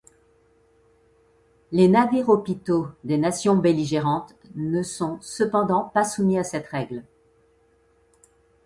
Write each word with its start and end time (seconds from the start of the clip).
Les 1.71 1.87
navires-hôpitaux 1.87 2.87
des 3.03 3.19
nations 3.19 3.55
belligérantes 3.57 4.33
ne 4.55 4.81
sont 4.81 5.19
cependant 5.21 5.91
pas 5.93 6.03
soumis 6.05 6.39
à 6.39 6.43
cette 6.43 6.65
règle. 6.65 7.03